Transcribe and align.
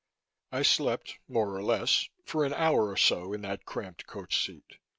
V 0.51 0.57
I 0.57 0.61
slept, 0.63 1.19
more 1.27 1.53
or 1.55 1.61
less, 1.61 2.09
for 2.25 2.43
an 2.43 2.55
hour 2.55 2.89
or 2.89 2.97
so 2.97 3.33
in 3.33 3.41
that 3.41 3.65
cramped 3.65 4.07
coach 4.07 4.43
seat. 4.43 4.79